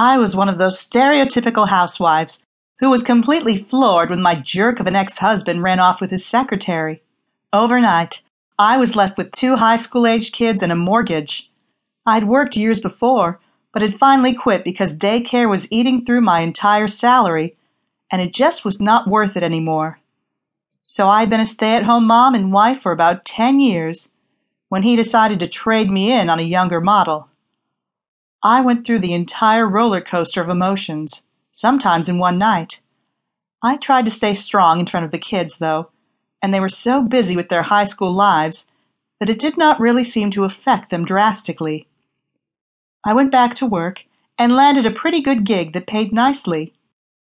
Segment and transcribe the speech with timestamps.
[0.00, 2.44] I was one of those stereotypical housewives
[2.78, 6.24] who was completely floored when my jerk of an ex husband ran off with his
[6.24, 7.02] secretary.
[7.52, 8.22] Overnight,
[8.60, 11.50] I was left with two high school aged kids and a mortgage.
[12.06, 13.40] I'd worked years before,
[13.72, 17.56] but had finally quit because daycare was eating through my entire salary,
[18.12, 19.98] and it just was not worth it anymore.
[20.84, 24.12] So I'd been a stay at home mom and wife for about 10 years
[24.68, 27.28] when he decided to trade me in on a younger model.
[28.42, 31.22] I went through the entire roller coaster of emotions,
[31.52, 32.80] sometimes in one night.
[33.62, 35.90] I tried to stay strong in front of the kids, though,
[36.40, 38.68] and they were so busy with their high school lives
[39.18, 41.88] that it did not really seem to affect them drastically.
[43.04, 44.04] I went back to work
[44.38, 46.72] and landed a pretty good gig that paid nicely.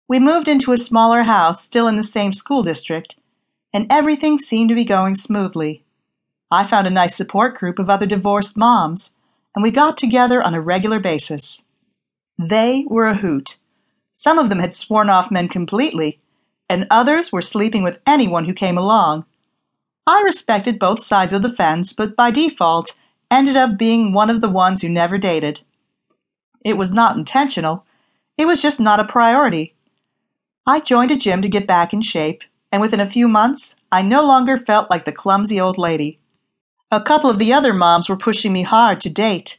[0.07, 3.15] We moved into a smaller house still in the same school district,
[3.73, 5.83] and everything seemed to be going smoothly.
[6.51, 9.15] I found a nice support group of other divorced moms
[9.55, 11.63] and we got together on a regular basis.
[12.37, 13.57] They were a hoot.
[14.13, 16.19] Some of them had sworn off men completely,
[16.69, 19.25] and others were sleeping with anyone who came along.
[20.05, 22.97] I respected both sides of the fence, but by default
[23.29, 25.61] ended up being one of the ones who never dated.
[26.63, 27.85] It was not intentional,
[28.37, 29.73] it was just not a priority.
[30.65, 34.01] I joined a gym to get back in shape, and within a few months, I
[34.01, 36.19] no longer felt like the clumsy old lady.
[36.89, 39.57] A couple of the other moms were pushing me hard to date,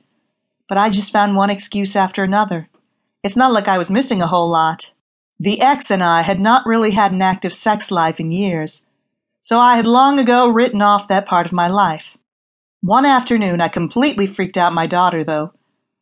[0.67, 2.71] but I just found one excuse after another.
[3.23, 4.93] It's not like I was missing a whole lot.
[5.39, 8.87] The ex and I had not really had an active sex life in years,
[9.43, 12.17] so I had long ago written off that part of my life.
[12.81, 15.53] One afternoon, I completely freaked out my daughter, though.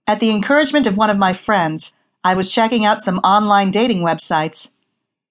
[0.06, 4.02] At the encouragement of one of my friends, I was checking out some online dating
[4.02, 4.70] websites.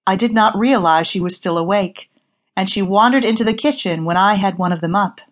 [0.06, 2.10] I did not realize she was still awake,
[2.54, 5.22] and she wandered into the kitchen when I had one of them up.